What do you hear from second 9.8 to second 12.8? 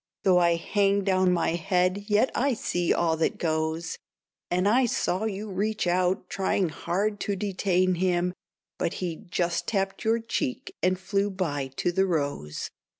your cheek and flew by to the Rose.